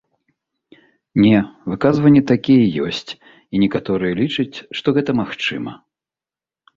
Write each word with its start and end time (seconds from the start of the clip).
Не, 1.25 1.37
выказванні 1.73 2.21
такія 2.31 2.65
ёсць 2.87 3.09
і 3.11 3.55
некаторыя 3.65 4.13
лічаць, 4.21 4.55
што 4.79 4.87
гэта 4.97 5.11
магчыма. 5.21 5.75